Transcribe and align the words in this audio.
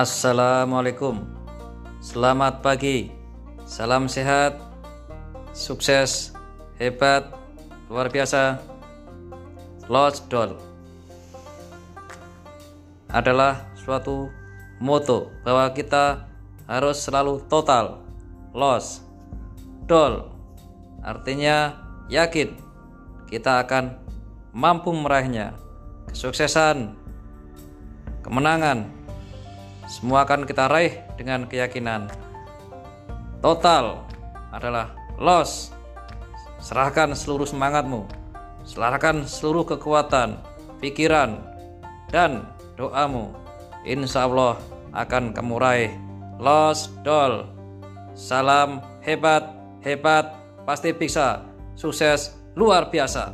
Assalamualaikum. 0.00 1.28
Selamat 2.00 2.64
pagi. 2.64 3.12
Salam 3.68 4.08
sehat. 4.08 4.56
Sukses. 5.52 6.32
Hebat. 6.80 7.28
Luar 7.92 8.08
biasa. 8.08 8.64
Lost 9.92 10.24
Doll 10.32 10.56
Adalah 13.12 13.68
suatu 13.76 14.32
moto 14.80 15.28
bahwa 15.44 15.68
kita 15.76 16.24
harus 16.64 16.96
selalu 16.96 17.44
total. 17.52 18.00
Lost 18.56 19.04
Doll 19.84 20.32
Artinya 21.04 21.76
yakin 22.08 22.56
kita 23.28 23.68
akan 23.68 24.00
mampu 24.56 24.96
meraihnya. 24.96 25.60
Kesuksesan 26.08 26.96
kemenangan 28.24 28.99
semua 29.90 30.22
akan 30.22 30.46
kita 30.46 30.70
raih 30.70 31.02
dengan 31.18 31.50
keyakinan. 31.50 32.06
Total 33.42 34.06
adalah 34.54 34.94
loss. 35.18 35.74
Serahkan 36.62 37.16
seluruh 37.16 37.48
semangatmu, 37.48 38.06
serahkan 38.62 39.26
seluruh 39.26 39.66
kekuatan, 39.66 40.38
pikiran, 40.78 41.42
dan 42.14 42.46
doamu. 42.78 43.34
Insya 43.82 44.30
Allah 44.30 44.60
akan 44.94 45.34
kamu 45.34 45.56
raih. 45.58 45.92
Lost 46.38 46.94
doll. 47.02 47.48
Salam 48.12 48.84
hebat, 49.02 49.50
hebat, 49.82 50.36
pasti 50.68 50.92
bisa. 50.94 51.42
Sukses 51.74 52.36
luar 52.52 52.92
biasa. 52.92 53.32